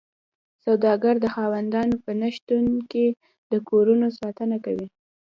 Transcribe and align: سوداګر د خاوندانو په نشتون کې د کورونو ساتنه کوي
سوداګر 0.63 1.15
د 1.21 1.25
خاوندانو 1.35 1.95
په 2.03 2.11
نشتون 2.21 2.65
کې 2.91 3.05
د 3.51 3.53
کورونو 3.69 4.07
ساتنه 4.19 4.57
کوي 4.65 4.87